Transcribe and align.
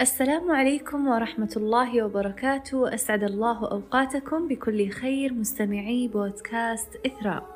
السلام 0.00 0.50
عليكم 0.50 1.08
ورحمة 1.08 1.52
الله 1.56 2.02
وبركاته. 2.02 2.94
أسعد 2.94 3.24
الله 3.24 3.70
أوقاتكم 3.70 4.48
بكل 4.48 4.90
خير 4.90 5.34
مستمعي 5.34 6.08
بودكاست 6.08 6.88
إثراء. 7.06 7.46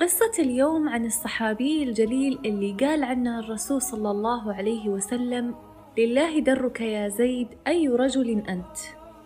قصة 0.00 0.32
اليوم 0.38 0.88
عن 0.88 1.06
الصحابي 1.06 1.82
الجليل 1.82 2.38
اللي 2.44 2.72
قال 2.80 3.04
عنه 3.04 3.38
الرسول 3.38 3.82
صلى 3.82 4.10
الله 4.10 4.54
عليه 4.54 4.88
وسلم 4.88 5.54
لله 5.98 6.38
درك 6.40 6.80
يا 6.80 7.08
زيد 7.08 7.48
أي 7.66 7.88
رجل 7.88 8.30
أنت؟ 8.48 8.76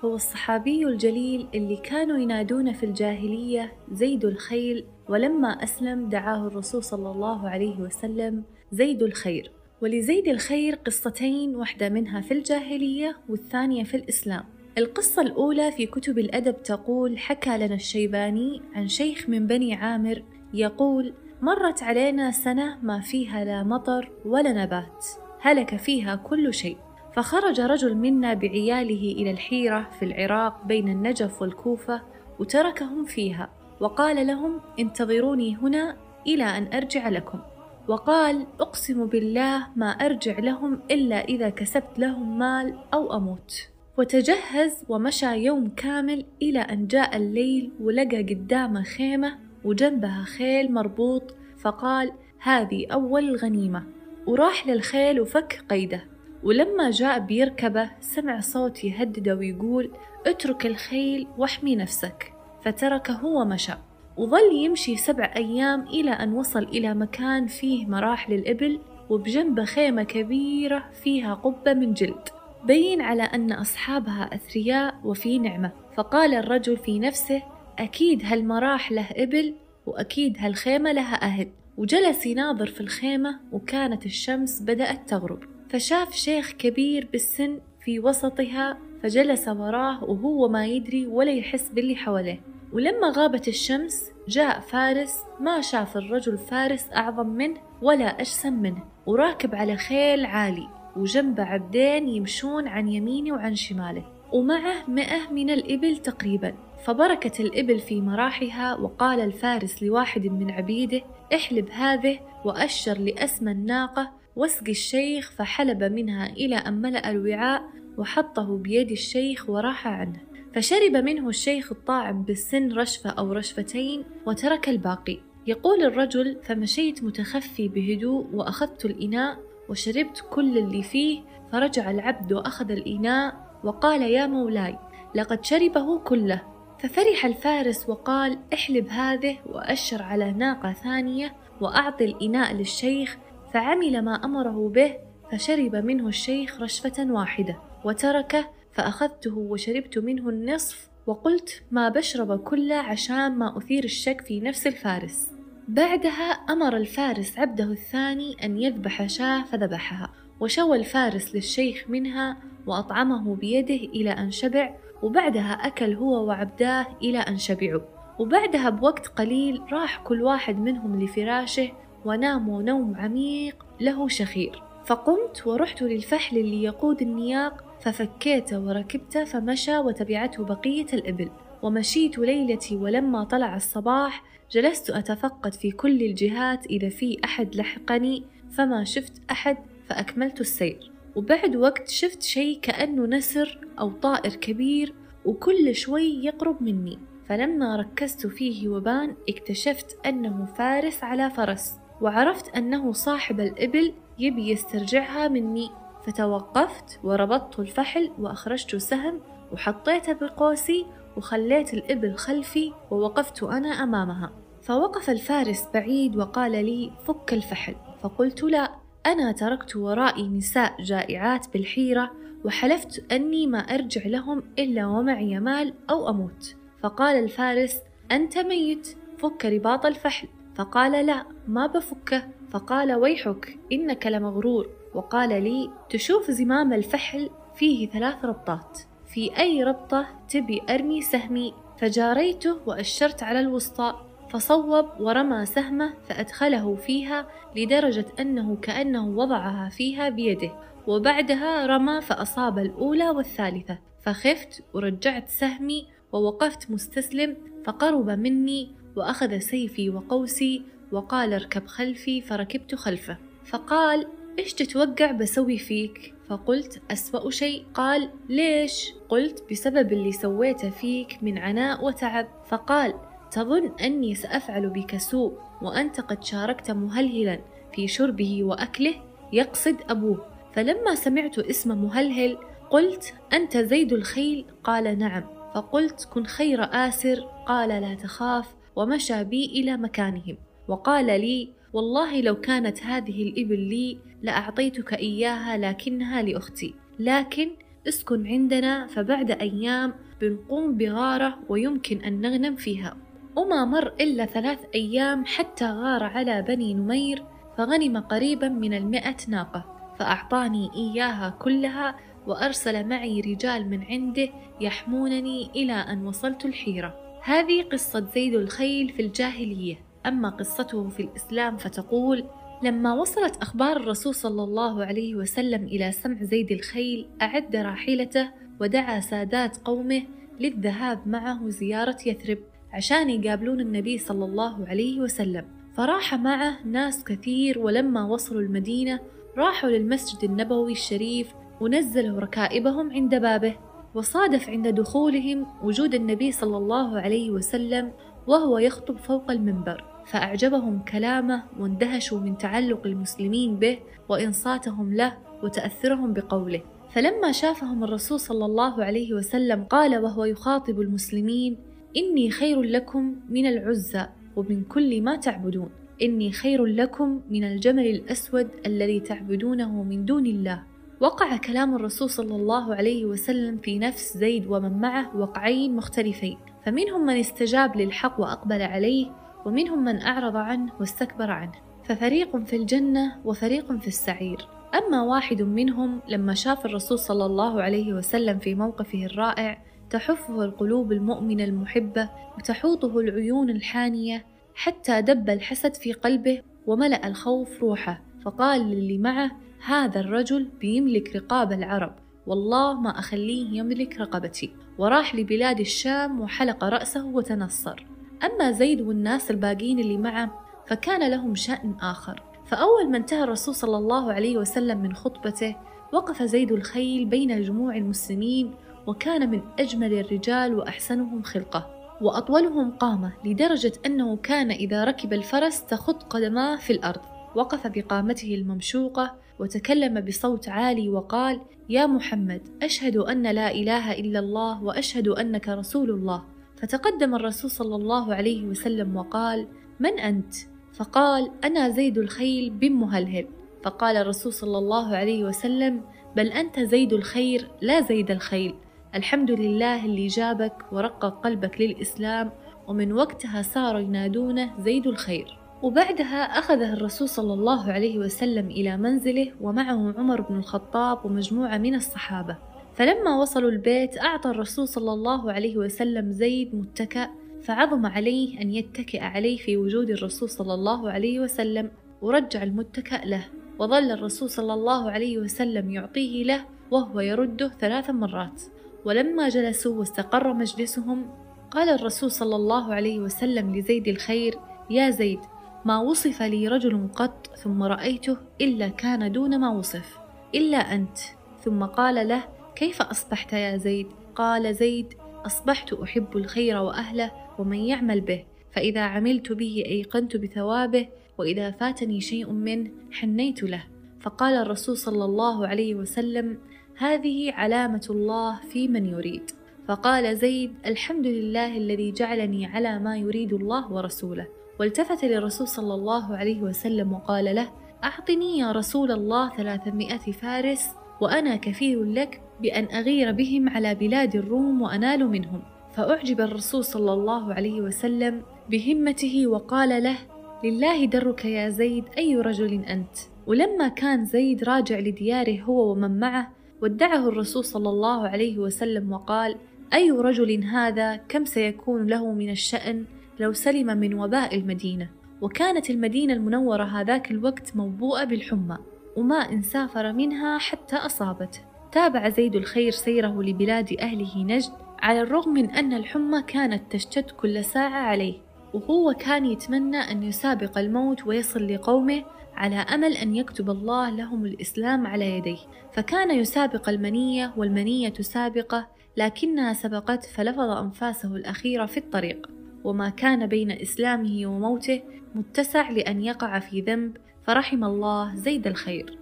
هو 0.04 0.14
الصحابي 0.14 0.86
الجليل 0.86 1.48
اللي 1.54 1.76
كانوا 1.76 2.16
ينادون 2.18 2.72
في 2.72 2.86
الجاهلية 2.86 3.72
زيد 3.93 4.25
الخيل 4.25 4.85
ولما 5.08 5.48
أسلم 5.48 6.08
دعاه 6.08 6.46
الرسول 6.46 6.85
صلى 6.85 7.11
الله 7.11 7.48
عليه 7.48 7.80
وسلم 7.80 8.43
زيد 8.72 9.03
الخير. 9.03 9.57
ولزيد 9.82 10.29
الخير 10.29 10.75
قصتين 10.75 11.57
واحدة 11.57 11.89
منها 11.89 12.21
في 12.21 12.35
الجاهلية 12.35 13.17
والثانية 13.29 13.85
في 13.85 13.96
الإسلام. 13.96 14.45
القصة 14.79 15.23
الأولى 15.23 15.73
في 15.73 15.87
كتب 15.87 16.18
الأدب 16.18 16.63
تقول 16.63 17.18
حكى 17.18 17.59
لنا 17.59 17.75
الشيباني 17.75 18.63
عن 18.75 18.89
شيخ 18.89 19.29
من 19.29 19.46
بني 19.46 19.75
عامر 19.75 20.23
يقول 20.54 21.14
مرت 21.43 21.82
علينا 21.82 22.31
سنة 22.31 22.79
ما 22.82 23.01
فيها 23.01 23.45
لا 23.45 23.63
مطر 23.63 24.11
ولا 24.25 24.53
نبات 24.53 25.07
هلك 25.41 25.77
فيها 25.77 26.17
كل 26.17 26.54
شيء. 26.54 26.76
فخرج 27.15 27.61
رجل 27.61 27.95
منا 27.95 28.35
بعياله 28.35 29.13
إلى 29.13 29.31
الحيرة 29.31 29.90
في 29.99 30.04
العراق 30.04 30.65
بين 30.65 30.89
النجف 30.89 31.43
والكوفة 31.43 32.03
وتركهم 32.39 33.05
فيها 33.05 33.51
وقال 33.81 34.27
لهم 34.27 34.61
انتظروني 34.79 35.56
هنا 35.56 35.97
إلى 36.27 36.45
أن 36.45 36.73
أرجع 36.75 37.09
لكم. 37.09 37.39
وقال 37.88 38.47
أقسم 38.60 39.06
بالله 39.06 39.66
ما 39.77 39.91
أرجع 39.91 40.39
لهم 40.39 40.81
إلا 40.91 41.25
إذا 41.25 41.48
كسبت 41.48 41.98
لهم 41.98 42.39
مال 42.39 42.78
أو 42.95 43.17
أموت. 43.17 43.69
وتجهز 43.98 44.84
ومشى 44.89 45.27
يوم 45.27 45.69
كامل 45.69 46.25
إلى 46.42 46.58
أن 46.58 46.86
جاء 46.86 47.17
الليل 47.17 47.72
ولقى 47.80 48.22
قدامه 48.22 48.83
خيمة 48.83 49.39
وجنبها 49.64 50.25
خيل 50.25 50.72
مربوط 50.72 51.34
فقال 51.58 52.12
هذه 52.39 52.86
أول 52.92 53.28
الغنيمة 53.28 53.84
وراح 54.27 54.67
للخيل 54.67 55.20
وفك 55.20 55.64
قيده. 55.70 56.05
ولما 56.42 56.91
جاء 56.91 57.19
بيركبه 57.19 57.91
سمع 58.00 58.41
صوت 58.41 58.84
يهدده 58.84 59.34
ويقول 59.34 59.91
اترك 60.27 60.67
الخيل 60.67 61.27
واحمي 61.39 61.77
نفسك. 61.77 62.33
فتركه 62.64 63.27
ومشى. 63.27 63.73
وظل 64.19 64.56
يمشي 64.64 64.97
سبع 64.97 65.33
أيام 65.36 65.83
إلى 65.83 66.11
أن 66.11 66.33
وصل 66.33 66.62
إلى 66.62 66.94
مكان 66.94 67.47
فيه 67.47 67.86
مراح 67.86 68.30
للإبل 68.30 68.80
وبجنبه 69.11 69.64
خيمة 69.64 70.02
كبيرة 70.02 70.84
فيها 71.02 71.34
قبة 71.34 71.74
من 71.74 71.94
جلد. 71.94 72.28
بين 72.64 73.00
على 73.00 73.22
أن 73.22 73.52
أصحابها 73.52 74.30
أثرياء 74.34 74.94
وفي 75.05 75.39
نعمة. 75.39 75.72
فقال 75.96 76.34
الرجل 76.34 76.77
في 76.77 76.98
نفسه 76.98 77.42
أكيد 77.78 78.24
هالمراح 78.24 78.92
له 78.92 79.06
إبل 79.16 79.55
وأكيد 79.86 80.36
هالخيمة 80.39 80.92
لها 80.92 81.22
أهل. 81.22 81.48
وجلس 81.77 82.27
يناظر 82.27 82.66
في 82.66 82.80
الخيمة 82.80 83.41
وكانت 83.52 84.06
الشمس 84.06 84.62
بدأت 84.62 85.08
تغرب. 85.08 85.39
فشاف 85.69 86.14
شيخ 86.14 86.52
كبير 86.52 87.08
بالسن 87.12 87.58
في 87.84 88.00
وسطها 88.00 88.78
فجلس 89.02 89.48
وراه 89.48 90.05
وهو 90.05 90.48
ما 90.48 90.66
يدري 90.66 91.06
ولا 91.06 91.33
يحس 91.33 91.69
باللي 91.69 91.96
حواليه. 91.96 92.58
ولما 92.72 93.11
غابت 93.11 93.48
الشمس 93.48 94.11
جاء 94.28 94.61
فارس 94.61 95.19
ما 95.41 95.61
شاف 95.61 95.97
الرجل 95.97 96.38
فارس 96.38 96.86
أعظم 96.97 97.27
منه 97.27 97.61
ولا 97.83 98.20
أجسم 98.20 98.52
منه 98.52 98.84
وراكب 99.06 99.55
على 99.55 99.77
خيل 99.77 100.27
عالي 100.27 100.69
وجنبه 100.96 101.42
عبدين 101.42 102.08
يمشون 102.08 102.69
عن 102.69 102.89
يمينه 102.89 103.34
وعن 103.34 103.55
شماله 103.55 104.05
ومعه 104.33 104.90
مئة 104.90 105.33
من 105.33 105.51
الإبل 105.51 105.96
تقريبا. 105.96 106.55
فبركت 106.84 107.40
الإبل 107.40 107.78
في 107.78 108.01
مراحها 108.01 108.74
وقال 108.74 109.20
الفارس 109.20 109.83
لواحد 109.83 110.27
من 110.27 110.51
عبيده 110.51 111.01
احلب 111.34 111.70
هذه 111.70 112.18
وأشر 112.45 112.98
لأسمى 112.98 113.52
الناقة 113.52 114.11
واسقي 114.36 114.70
الشيخ. 114.70 115.33
فحلب 115.36 115.84
منها 115.84 116.27
إلى 116.27 116.57
أن 116.57 116.80
ملأ 116.80 117.11
الوعاء 117.11 117.62
وحطه 117.98 118.57
بيد 118.57 118.90
الشيخ 118.90 119.51
وراح 119.51 119.86
عنه. 119.86 120.20
فشرب 120.55 120.97
منه 120.97 121.29
الشيخ 121.29 121.73
الطاعم 121.73 122.23
بالسن 122.23 122.73
رشفة 122.73 123.11
أو 123.11 123.33
رشفتين 123.33 124.05
وترك 124.27 124.69
الباقي. 124.69 125.19
يقول 125.47 125.83
الرجل 125.85 126.36
فمشيت 126.42 127.05
متخفي 127.05 127.69
بهدوء 127.69 128.26
وأخذت 128.32 128.84
الإناء 128.84 129.38
وشربت 129.69 130.25
كل 130.31 130.58
اللي 130.58 130.82
فيه 130.82 131.20
فرجع 131.53 131.91
العبد 131.91 132.32
وأخذ 132.32 132.70
الإناء 132.70 133.34
وقال 133.64 134.03
يا 134.03 134.26
مولاي 134.26 134.78
لقد 135.14 135.44
شربه 135.44 135.98
كله 135.98 136.42
ففرح 136.78 137.25
الفارس 137.25 137.88
وقال 137.88 138.38
احلب 138.54 138.88
هذه 138.88 139.37
وأشر 139.47 140.03
على 140.03 140.32
ناقة 140.32 140.72
ثانية 140.72 141.37
وأعطي 141.60 142.04
الإناء 142.04 142.54
للشيخ 142.54 143.19
فعمل 143.54 144.03
ما 144.04 144.14
أمره 144.25 144.69
به 144.69 144.97
فشرب 145.32 145.76
منه 145.76 146.08
الشيخ 146.08 146.60
رشفة 146.60 147.06
واحدة 147.10 147.56
وتركه 147.84 148.44
فأخذته 148.72 149.38
وشربت 149.38 149.98
منه 149.98 150.28
النصف 150.28 150.88
وقلت 151.06 151.62
ما 151.70 151.88
بشرب 151.88 152.40
كله 152.40 152.74
عشان 152.74 153.38
ما 153.38 153.58
أثير 153.58 153.84
الشك 153.84 154.20
في 154.20 154.40
نفس 154.40 154.66
الفارس. 154.66 155.28
بعدها 155.68 156.30
أمر 156.32 156.76
الفارس 156.76 157.38
عبده 157.38 157.64
الثاني 157.64 158.36
أن 158.44 158.58
يذبح 158.58 159.06
شاة 159.06 159.44
فذبحها 159.44 160.10
وشوى 160.40 160.76
الفارس 160.76 161.34
للشيخ 161.34 161.84
منها 161.88 162.36
وأطعمه 162.66 163.34
بيده 163.36 163.74
إلى 163.74 164.10
أن 164.10 164.30
شبع 164.30 164.74
وبعدها 165.02 165.52
أكل 165.52 165.94
هو 165.94 166.26
وعبداه 166.26 166.86
إلى 167.02 167.18
أن 167.18 167.38
شبعوا. 167.38 167.80
وبعدها 168.18 168.70
بوقت 168.70 169.06
قليل 169.06 169.62
راح 169.72 170.02
كل 170.02 170.22
واحد 170.22 170.58
منهم 170.58 171.02
لفراشه 171.02 171.70
وناموا 172.04 172.62
نوم 172.62 172.96
عميق 172.96 173.66
له 173.80 174.08
شخير. 174.08 174.62
فقمت 174.86 175.46
ورحت 175.46 175.82
للفحل 175.82 176.38
اللي 176.38 176.62
يقود 176.62 177.02
النياق 177.02 177.64
ففكيته 177.80 178.60
وركبته 178.60 179.24
فمشى 179.24 179.78
وتبعته 179.78 180.44
بقية 180.44 180.86
الإبل 180.92 181.30
ومشيت 181.62 182.18
ليلتي 182.18 182.76
ولما 182.76 183.24
طلع 183.24 183.56
الصباح 183.56 184.24
جلست 184.50 184.90
أتفقد 184.90 185.54
في 185.54 185.70
كل 185.70 186.02
الجهات 186.02 186.66
إذا 186.66 186.88
في 186.88 187.18
أحد 187.24 187.56
لحقني 187.56 188.24
فما 188.50 188.84
شفت 188.84 189.12
أحد 189.30 189.56
فأكملت 189.88 190.40
السير. 190.40 190.92
وبعد 191.16 191.56
وقت 191.56 191.88
شفت 191.88 192.22
شيء 192.22 192.58
كأنه 192.60 193.06
نسر 193.06 193.58
أو 193.80 193.90
طائر 193.90 194.34
كبير 194.34 194.94
وكل 195.24 195.74
شوي 195.74 196.24
يقرب 196.24 196.62
مني. 196.62 196.98
فلما 197.28 197.76
ركزت 197.76 198.26
فيه 198.26 198.68
وبان 198.68 199.14
اكتشفت 199.28 200.06
أنه 200.06 200.46
فارس 200.58 201.04
على 201.04 201.30
فرس 201.30 201.74
وعرفت 202.00 202.56
أنه 202.56 202.92
صاحب 202.92 203.40
الإبل 203.40 203.92
يبي 204.18 204.50
يسترجعها 204.50 205.28
مني. 205.28 205.70
فتوقفت 206.08 207.00
وربطت 207.04 207.60
الفحل 207.60 208.10
وأخرجت 208.19 208.76
سهم 208.76 209.20
وحطيته 209.52 210.12
بقوسي 210.12 210.86
وخليت 211.16 211.74
الإبل 211.74 212.14
خلفي 212.14 212.72
ووقفت 212.91 213.42
أنا 213.42 213.69
أمامها. 213.69 214.32
فوقف 214.62 215.10
الفارس 215.10 215.64
بعيد 215.74 216.16
وقال 216.16 216.52
لي 216.52 216.92
فك 217.06 217.32
الفحل. 217.32 217.74
فقلت 218.02 218.42
لا 218.42 218.70
أنا 219.06 219.32
تركت 219.32 219.76
ورائي 219.76 220.28
نساء 220.28 220.82
جائعات 220.82 221.52
بالحيرة 221.52 222.10
وحلفت 222.44 223.12
أني 223.12 223.46
ما 223.46 223.58
أرجع 223.58 224.06
لهم 224.06 224.42
إلا 224.58 224.86
ومعي 224.86 225.40
مال 225.40 225.75
أو 225.90 226.08
أموت. 226.08 226.56
فقال 226.82 227.25
الفارس 227.25 227.76
أنت 228.12 228.38
ميت 228.38 228.96
فك 229.19 229.44
رباط 229.44 229.86
الفحل. 229.86 230.28
فقال 230.54 231.06
لا 231.06 231.25
ما 231.48 231.66
بفكه. 231.66 232.22
فقال 232.50 232.94
ويحك 232.94 233.58
إنك 233.72 234.06
لمغرور. 234.06 234.69
وقال 234.98 235.44
لي 235.44 235.70
تشوف 235.90 236.30
زمام 236.30 236.72
الفحل 236.72 237.30
فيه 237.54 237.88
ثلاث 237.88 238.24
ربطات 238.24 238.78
في 239.06 239.38
أي 239.38 239.62
ربطة 239.62 240.06
تبي 240.28 240.62
أرمي 240.70 241.02
سهمي؟ 241.02 241.54
فجاريته 241.78 242.58
وأشرت 242.66 243.22
على 243.22 243.40
الوسطى 243.40 243.94
فصوب 244.30 244.86
ورمى 245.00 245.46
سهمه 245.46 245.94
فأدخله 246.08 246.74
فيها 246.74 247.26
لدرجة 247.56 248.06
أنه 248.20 248.56
كأنه 248.56 249.08
وضعها 249.08 249.68
فيها 249.68 250.08
بيده. 250.08 250.50
وبعدها 250.86 251.66
رمى 251.66 252.00
فأصاب 252.00 252.58
الأولى 252.58 253.10
والثالثة. 253.10 253.78
فخفت 254.02 254.62
ورجعت 254.74 255.28
سهمي 255.28 255.86
ووقفت 256.12 256.70
مستسلم 256.70 257.36
فقرب 257.64 258.10
مني 258.10 258.70
وأخذ 258.96 259.38
سيفي 259.38 259.90
وقوسي 259.90 260.62
وقال 260.92 261.32
اركب 261.32 261.66
خلفي. 261.66 262.22
فركبت 262.22 262.74
خلفه. 262.74 263.16
فقال 263.44 264.06
إيش 264.38 264.55
تتوقع 264.55 265.12
بسوي 265.12 265.58
فيك؟ 265.58 266.14
فقلت 266.29 266.82
أسوأ 266.90 267.31
شيء. 267.31 267.64
قال 267.75 268.11
ليش؟ 268.29 268.93
قلت 269.08 269.44
بسبب 269.50 269.93
اللي 269.93 270.12
سويته 270.12 270.70
فيك 270.70 271.19
من 271.23 271.38
عناء 271.38 271.85
وتعب. 271.85 272.29
فقال 272.49 272.94
تظن 273.31 273.73
أني 273.81 274.14
سأفعل 274.14 274.70
بك 274.70 274.96
سوء 274.96 275.38
وأنت 275.62 276.00
قد 276.00 276.25
شاركت 276.25 276.70
مهلهلا 276.70 277.40
في 277.75 277.88
شربه 277.88 278.44
وأكله؟ 278.44 278.94
يقصد 279.32 279.76
أبوه. 279.88 280.26
فلما 280.52 280.94
سمعت 280.94 281.38
اسم 281.38 281.84
مهلهل 281.84 282.38
قلت 282.70 283.14
أنت 283.32 283.56
زيد 283.56 283.93
الخيل؟ 283.93 284.44
قال 284.64 284.99
نعم. 284.99 285.25
فقلت 285.55 286.08
كن 286.12 286.25
خير 286.25 286.61
آسر. 286.62 287.20
قال 287.46 287.69
لا 287.69 287.94
تخاف. 287.94 288.55
ومشى 288.76 289.25
بي 289.25 289.44
إلى 289.44 289.76
مكانهم. 289.76 290.38
وقال 290.69 291.06
لي 291.06 291.57
والله 291.73 292.20
لو 292.20 292.41
كانت 292.41 292.82
هذه 292.82 293.23
الإبل 293.23 293.59
لي 293.59 293.99
لأعطيتك 294.23 294.94
إياها 294.94 295.56
لكنها 295.56 296.23
لأختي. 296.23 296.75
لكن 296.99 297.50
اسكن 297.88 298.26
عندنا 298.26 298.87
فبعد 298.87 299.31
أيام 299.31 299.94
بنقوم 300.20 300.75
بغارة 300.75 301.38
ويمكن 301.49 302.05
أن 302.05 302.20
نغنم 302.20 302.56
فيها. 302.56 302.97
وما 303.37 303.65
مر 303.65 303.93
إلا 304.00 304.26
ثلاث 304.26 304.59
أيام 304.75 305.25
حتى 305.25 305.65
غار 305.65 306.03
على 306.03 306.43
بني 306.43 306.75
نمير 306.75 307.25
فغنم 307.59 307.99
قريبا 308.00 308.49
من 308.49 308.75
المئة 308.75 309.17
ناقة. 309.29 309.65
فأعطاني 309.99 310.70
إياها 310.75 311.37
كلها 311.38 311.94
وأرسل 312.26 312.87
معي 312.88 313.20
رجال 313.20 313.70
من 313.70 313.85
عنده 313.85 314.29
يحمونني 314.61 315.50
إلى 315.56 315.73
أن 315.73 316.06
وصلت 316.06 316.44
الحيرة. 316.44 316.94
هذه 317.23 317.62
قصة 317.62 318.06
زيد 318.15 318.35
الخيل 318.35 318.88
في 318.88 319.03
الجاهلية. 319.03 319.88
أما 320.06 320.28
قصته 320.28 320.88
في 320.88 321.02
الإسلام 321.02 321.56
فتقول 321.56 322.24
لما 322.62 322.94
وصلت 322.94 323.36
أخبار 323.36 323.76
الرسول 323.76 324.14
صلى 324.14 324.42
الله 324.44 324.84
عليه 324.84 325.14
وسلم 325.14 325.64
إلى 325.64 325.92
سمع 325.92 326.22
زيد 326.22 326.52
الخيل 326.52 327.06
أعد 327.22 327.56
راحلته 327.56 328.30
ودعا 328.60 329.00
سادات 329.00 329.56
قومه 329.64 330.02
للذهاب 330.40 331.08
معه 331.08 331.48
زيارة 331.48 331.96
يثرب 332.06 332.38
عشان 332.72 333.10
يقابلون 333.10 333.60
النبي 333.60 333.98
صلى 333.98 334.24
الله 334.24 334.68
عليه 334.68 335.00
وسلم. 335.00 335.44
فراح 335.76 336.14
معه 336.14 336.66
ناس 336.66 337.04
كثير 337.04 337.58
ولما 337.58 338.04
وصلوا 338.04 338.40
المدينة 338.40 339.00
راحوا 339.36 339.70
للمسجد 339.70 340.24
النبوي 340.24 340.72
الشريف 340.72 341.28
ونزلوا 341.60 342.20
ركائبهم 342.20 342.92
عند 342.92 343.14
بابه. 343.14 343.54
وصادف 343.94 344.48
عند 344.48 344.68
دخولهم 344.68 345.46
وجود 345.62 345.94
النبي 345.94 346.32
صلى 346.32 346.56
الله 346.56 347.00
عليه 347.00 347.30
وسلم 347.30 347.92
وهو 348.28 348.58
يخطب 348.58 348.96
فوق 348.96 349.30
المنبر 349.30 349.84
فأعجبهم 350.06 350.78
كلامه 350.78 351.42
واندهشوا 351.60 352.20
من 352.20 352.38
تعلق 352.38 352.86
المسلمين 352.86 353.56
به 353.56 353.78
وإنصاتهم 354.08 354.94
له 354.94 355.16
وتأثرهم 355.42 356.12
بقوله. 356.12 356.60
فلما 356.90 357.32
شافهم 357.32 357.84
الرسول 357.84 358.20
صلى 358.20 358.44
الله 358.44 358.84
عليه 358.84 359.14
وسلم 359.14 359.64
قال 359.64 359.98
وهو 359.98 360.25
يخاطب 360.25 360.80
المسلمين 360.80 361.56
إني 361.96 362.30
خير 362.30 362.62
لكم 362.62 363.16
من 363.28 363.46
العزى 363.46 364.06
ومن 364.36 364.62
كل 364.64 365.02
ما 365.02 365.16
تعبدون. 365.16 365.70
إني 366.02 366.32
خير 366.32 366.64
لكم 366.64 367.20
من 367.31 367.44
الجمل 367.44 367.86
الأسود 367.86 368.48
الذي 368.66 369.00
تعبدونه 369.00 369.82
من 369.82 370.04
دون 370.04 370.26
الله. 370.26 370.62
وقع 371.00 371.36
كلام 371.36 371.74
الرسول 371.74 372.10
صلى 372.10 372.36
الله 372.36 372.74
عليه 372.74 373.04
وسلم 373.04 373.58
في 373.58 373.78
نفس 373.78 374.16
زيد 374.16 374.46
ومن 374.48 374.80
معه 374.80 375.16
وقعين 375.16 375.76
مختلفين. 375.76 376.38
فمنهم 376.66 377.06
من 377.06 377.16
استجاب 377.16 377.76
للحق 377.76 378.20
وأقبل 378.20 378.62
عليه 378.62 379.06
ومنهم 379.46 379.84
من 379.84 380.02
أعرض 380.02 380.36
عنه 380.36 380.72
واستكبر 380.80 381.30
عنه. 381.30 381.52
ففريق 381.84 382.36
في 382.36 382.56
الجنة 382.56 383.16
وفريق 383.24 383.72
في 383.72 383.88
السعير. 383.88 384.48
أما 384.74 385.02
واحد 385.02 385.42
منهم 385.42 386.00
لما 386.08 386.34
شاف 386.34 386.66
الرسول 386.66 386.98
صلى 386.98 387.26
الله 387.26 387.62
عليه 387.62 387.92
وسلم 387.92 388.38
في 388.38 388.54
موقفه 388.54 389.06
الرائع 389.06 389.62
تحفه 389.90 390.44
القلوب 390.44 390.92
المؤمنة 390.92 391.44
المحبة 391.44 392.10
وتحوطه 392.38 392.98
العيون 392.98 393.50
الحانية 393.50 394.24
حتى 394.54 395.02
دب 395.02 395.30
الحسد 395.30 395.74
في 395.74 395.92
قلبه 395.92 396.42
وملأ 396.66 397.06
الخوف 397.06 397.62
روحه. 397.62 398.02
فقال 398.24 398.60
للي 398.60 398.98
معه 398.98 399.30
هذا 399.66 400.00
الرجل 400.00 400.49
بيملك 400.60 401.16
رقاب 401.16 401.52
العرب. 401.52 401.93
والله 402.26 402.81
ما 402.81 402.99
أخليه 402.99 403.58
يملك 403.58 404.00
رقبتي. 404.00 404.50
وراح 404.78 405.14
لبلاد 405.14 405.60
الشام 405.60 406.20
وحلق 406.20 406.64
رأسه 406.64 407.06
وتنصر. 407.06 407.87
أما 408.25 408.52
زيد 408.52 408.81
والناس 408.81 409.31
الباقين 409.31 409.78
اللي 409.78 409.96
معه 409.96 410.40
فكان 410.66 411.10
لهم 411.10 411.34
شأن 411.34 411.75
آخر. 411.81 412.22
فأول 412.46 412.90
ما 412.90 412.96
انتهى 412.96 413.22
الرسول 413.22 413.55
صلى 413.55 413.76
الله 413.76 414.12
عليه 414.12 414.38
وسلم 414.38 414.78
من 414.78 414.94
خطبته 414.94 415.56
وقف 415.93 416.22
زيد 416.22 416.52
الخيل 416.52 417.05
بين 417.05 417.43
جموع 417.43 417.76
المسلمين 417.76 418.55
وكان 418.87 419.31
من 419.31 419.40
أجمل 419.58 419.93
الرجال 419.93 420.55
وأحسنهم 420.55 421.22
خلقة. 421.22 421.66
وأطولهم 422.00 422.70
قامة 422.70 423.12
لدرجة 423.25 423.72
أنه 423.87 424.16
كان 424.16 424.50
إذا 424.50 424.84
ركب 424.84 425.12
الفرس 425.12 425.66
تخط 425.66 426.02
قدماه 426.02 426.56
في 426.56 426.72
الأرض. 426.72 427.00
وقف 427.34 427.66
بقامته 427.66 428.34
الممشوقة 428.34 429.14
وتكلم 429.38 430.00
بصوت 430.00 430.49
عالي 430.49 430.88
وقال 430.88 431.40
يا 431.69 431.87
محمد 431.87 432.43
أشهد 432.62 432.96
أن 432.96 433.23
لا 433.23 433.50
إله 433.50 433.93
إلا 433.93 434.19
الله 434.19 434.62
وأشهد 434.62 435.08
أنك 435.08 435.49
رسول 435.49 435.90
الله. 435.90 436.25
فتقدم 436.56 437.14
الرسول 437.14 437.50
صلى 437.50 437.76
الله 437.76 438.14
عليه 438.14 438.44
وسلم 438.44 438.96
وقال 438.96 439.46
من 439.81 439.99
أنت؟ 439.99 440.35
فقال 440.73 441.31
أنا 441.44 441.69
زيد 441.69 441.99
الخيل 441.99 442.50
بن 442.50 442.73
مهلهل. 442.73 443.26
فقال 443.62 443.96
الرسول 443.96 444.32
صلى 444.32 444.58
الله 444.58 444.96
عليه 444.96 445.25
وسلم 445.25 445.81
بل 446.17 446.26
أنت 446.26 446.61
زيد 446.61 446.93
الخير 446.93 447.49
لا 447.62 447.81
زيد 447.81 448.11
الخيل. 448.11 448.55
الحمد 448.94 449.31
لله 449.31 449.84
اللي 449.84 450.06
جابك 450.06 450.73
ورقق 450.73 451.20
قلبك 451.25 451.61
للإسلام 451.61 452.31
ومن 452.67 452.93
وقتها 452.93 453.43
صاروا 453.43 453.81
ينادونه 453.81 454.50
زيد 454.61 454.87
الخير. 454.87 455.38
وبعدها 455.62 456.22
أخذه 456.38 456.72
الرسول 456.72 457.08
صلى 457.08 457.32
الله 457.34 457.72
عليه 457.72 457.99
وسلم 457.99 458.46
إلى 458.50 458.76
منزله 458.76 459.32
ومعه 459.40 459.94
عمر 459.99 460.20
بن 460.20 460.37
الخطاب 460.37 461.05
ومجموعة 461.05 461.58
من 461.58 461.75
الصحابة. 461.75 462.37
فلما 462.75 463.20
وصلوا 463.20 463.50
البيت 463.50 463.99
أعطى 463.99 464.31
الرسول 464.31 464.69
صلى 464.69 464.93
الله 464.93 465.32
عليه 465.32 465.56
وسلم 465.56 466.12
زيد 466.12 466.55
متكأ 466.55 467.10
فعظم 467.43 467.87
عليه 467.87 468.40
أن 468.40 468.50
يتكئ 468.50 469.00
عليه 469.00 469.37
في 469.37 469.56
وجود 469.56 469.90
الرسول 469.90 470.28
صلى 470.28 470.55
الله 470.55 470.90
عليه 470.90 471.20
وسلم 471.20 471.70
ورجع 472.02 472.43
المتكأ 472.43 473.05
له 473.05 473.25
وظل 473.58 473.90
الرسول 473.90 474.31
صلى 474.31 474.55
الله 474.55 474.90
عليه 474.90 475.19
وسلم 475.19 475.70
يعطيه 475.70 476.25
له 476.25 476.44
وهو 476.70 477.00
يرده 477.00 477.49
ثلاث 477.60 477.90
مرات. 477.90 478.43
ولما 478.84 479.28
جلسوا 479.28 479.78
واستقر 479.78 480.32
مجلسهم 480.32 481.06
قال 481.50 481.69
الرسول 481.69 482.10
صلى 482.10 482.37
الله 482.37 482.75
عليه 482.75 482.99
وسلم 482.99 483.56
لزيد 483.56 483.88
الخير 483.88 484.34
يا 484.70 484.90
زيد 484.90 485.20
ما 485.64 485.78
وصف 485.78 486.22
لي 486.22 486.49
رجل 486.49 486.88
قط 486.94 487.26
ثم 487.37 487.62
رأيته 487.62 488.17
إلا 488.41 488.69
كان 488.69 489.12
دون 489.12 489.41
ما 489.41 489.50
وصف 489.50 489.98
إلا 490.34 490.58
أنت. 490.58 490.98
ثم 491.44 491.65
قال 491.65 492.08
له 492.08 492.24
كيف 492.56 492.82
أصبحت 492.82 493.32
يا 493.32 493.56
زيد؟ 493.56 493.86
قال 494.15 494.55
زيد 494.55 494.94
أصبحت 495.27 495.72
أحب 495.72 496.17
الخير 496.17 496.56
وأهله 496.56 497.12
ومن 497.38 497.58
يعمل 497.58 498.00
به 498.00 498.24
فإذا 498.53 498.81
عملت 498.81 499.32
به 499.32 499.65
أيقنت 499.67 500.17
بثوابه 500.17 500.88
وإذا 501.19 501.50
فاتني 501.50 502.00
شيء 502.00 502.32
منه 502.32 502.70
حنيت 502.93 503.43
له. 503.43 503.65
فقال 504.00 504.34
الرسول 504.34 504.77
صلى 504.77 505.05
الله 505.05 505.46
عليه 505.46 505.74
وسلم 505.74 506.38
هذه 506.77 507.32
علامة 507.32 507.86
الله 507.91 508.41
في 508.50 508.69
من 508.69 508.86
يريد. 508.86 509.31
فقال 509.69 510.17
زيد 510.17 510.55
الحمد 510.67 511.06
لله 511.06 511.56
الذي 511.56 511.93
جعلني 511.93 512.47
على 512.47 512.79
ما 512.79 512.97
يريد 512.97 513.33
الله 513.33 513.73
ورسوله. 513.73 514.38
والتفت 514.59 515.05
للرسول 515.05 515.49
صلى 515.49 515.75
الله 515.75 516.17
عليه 516.17 516.43
وسلم 516.43 516.93
وقال 516.93 517.35
له 517.35 517.49
أعطني 517.85 518.38
يا 518.38 518.53
رسول 518.53 518.91
الله 518.93 519.37
ثلاثمائة 519.37 520.12
فارس 520.12 520.69
وأنا 521.00 521.37
كفيل 521.37 521.95
لك 521.95 522.21
بأن 522.43 522.65
أغير 522.65 523.12
بهم 523.12 523.49
على 523.49 523.75
بلاد 523.75 524.17
الروم 524.17 524.62
وأنال 524.62 525.09
منهم. 525.09 525.43
فأعجب 525.73 526.21
الرسول 526.21 526.65
صلى 526.65 526.93
الله 526.93 527.35
عليه 527.35 527.61
وسلم 527.61 528.23
بهمته 528.50 529.27
وقال 529.27 529.83
له 529.83 529.97
لله 530.45 530.85
درك 530.85 531.25
يا 531.25 531.49
زيد 531.49 531.85
أي 531.99 532.17
رجل 532.17 532.65
أنت؟ 532.65 532.99
ولما 533.27 533.69
كان 533.69 534.05
زيد 534.05 534.45
راجع 534.45 534.79
لدياره 534.79 535.41
هو 535.41 535.73
ومن 535.73 535.99
معه 535.99 536.33
ودعه 536.62 537.09
الرسول 537.09 537.45
صلى 537.45 537.69
الله 537.69 538.09
عليه 538.09 538.38
وسلم 538.38 538.93
وقال 538.93 539.37
أي 539.75 539.91
رجل 539.91 540.45
هذا؟ 540.45 540.97
كم 540.97 541.25
سيكون 541.25 541.87
له 541.87 542.12
من 542.12 542.31
الشأن؟ 542.31 542.85
لو 543.21 543.33
سلم 543.33 543.67
من 543.79 543.95
وباء 543.95 544.37
المدينة 544.37 544.89
وكانت 545.21 545.71
المدينة 545.71 546.13
المنورة 546.13 546.65
هذاك 546.65 547.11
الوقت 547.11 547.57
موبوءة 547.57 548.05
بالحمى 548.05 548.59
وما 548.97 549.33
إن 549.33 549.43
سافر 549.43 549.93
منها 549.93 550.39
حتى 550.39 550.77
أصابته. 550.77 551.41
تابع 551.73 552.09
زيد 552.09 552.35
الخير 552.35 552.71
سيره 552.71 553.23
لبلاد 553.23 553.77
أهله 553.81 554.23
نجد 554.23 554.53
على 554.79 555.01
الرغم 555.01 555.33
من 555.33 555.51
أن 555.51 555.73
الحمى 555.73 556.23
كانت 556.23 556.73
تشتد 556.73 557.11
كل 557.11 557.45
ساعة 557.45 557.81
عليه 557.81 558.15
وهو 558.55 558.95
كان 558.99 559.27
يتمنى 559.27 559.77
أن 559.77 560.03
يسابق 560.03 560.59
الموت 560.59 561.07
ويصل 561.07 561.53
لقومه 561.53 562.05
على 562.35 562.57
أمل 562.57 562.93
أن 562.93 563.17
يكتب 563.17 563.51
الله 563.51 563.91
لهم 563.91 564.25
الإسلام 564.25 564.87
على 564.87 565.19
يديه. 565.19 565.39
فكان 565.73 566.11
يسابق 566.11 566.69
المنية 566.69 567.33
والمنية 567.37 567.89
تسابقه 567.89 568.67
لكنها 568.97 569.53
سبقت 569.53 570.05
فلفظ 570.05 570.51
أنفاسه 570.51 571.17
الأخيرة 571.17 571.67
في 571.67 571.77
الطريق. 571.77 572.38
وما 572.65 572.88
كان 572.88 573.27
بين 573.27 573.50
إسلامه 573.50 574.27
وموته 574.27 574.83
متسع 575.15 575.71
لأن 575.71 576.00
يقع 576.00 576.38
في 576.38 576.61
ذنب 576.61 576.97
فرحم 577.27 577.65
الله 577.65 578.15
زيد 578.15 578.47
الخير. 578.47 578.98